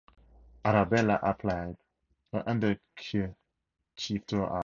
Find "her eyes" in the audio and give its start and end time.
4.37-4.59